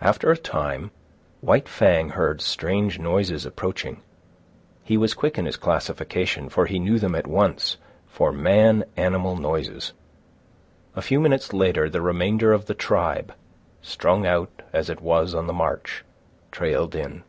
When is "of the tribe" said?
12.52-13.34